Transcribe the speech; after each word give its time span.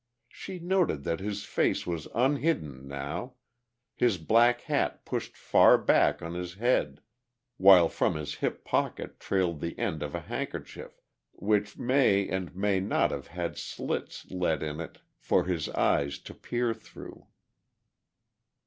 She 0.29 0.57
noted 0.57 1.03
that 1.03 1.19
his 1.19 1.43
face 1.43 1.85
was 1.85 2.07
unhidden 2.15 2.87
now, 2.87 3.35
his 3.95 4.17
black 4.17 4.61
hat 4.61 5.05
pushed 5.05 5.37
far 5.37 5.77
back 5.77 6.23
on 6.23 6.33
his 6.33 6.55
head, 6.55 7.01
while 7.57 7.87
from 7.87 8.15
his 8.15 8.33
hip 8.41 8.65
pocket 8.65 9.19
trailed 9.19 9.61
the 9.61 9.77
end 9.77 10.01
of 10.01 10.15
a 10.15 10.21
handkerchief 10.21 10.99
which 11.33 11.77
may 11.77 12.27
and 12.27 12.55
may 12.55 12.79
not 12.79 13.11
have 13.11 13.27
had 13.27 13.59
slits 13.59 14.25
let 14.31 14.63
in 14.63 14.79
it 14.81 14.97
for 15.19 15.43
his 15.43 15.69
eyes 15.69 16.17
to 16.17 16.33
peer 16.33 16.73
through. 16.73 17.27